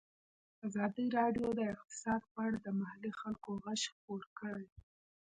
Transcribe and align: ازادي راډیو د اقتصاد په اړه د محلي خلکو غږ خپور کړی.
ازادي 0.67 1.05
راډیو 1.17 1.47
د 1.59 1.61
اقتصاد 1.73 2.21
په 2.31 2.37
اړه 2.45 2.57
د 2.61 2.67
محلي 2.79 3.11
خلکو 3.21 3.49
غږ 3.63 3.81
خپور 3.95 4.21
کړی. 4.39 4.67